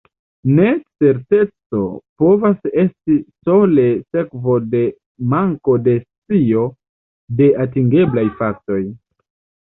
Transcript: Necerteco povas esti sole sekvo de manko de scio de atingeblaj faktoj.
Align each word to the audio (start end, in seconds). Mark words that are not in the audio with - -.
Necerteco 0.57 1.81
povas 2.21 2.71
esti 2.83 3.17
sole 3.49 3.85
sekvo 4.15 4.55
de 4.71 4.81
manko 5.33 5.75
de 5.89 5.93
scio 5.99 6.63
de 7.43 7.51
atingeblaj 7.67 8.25
faktoj. 8.41 8.79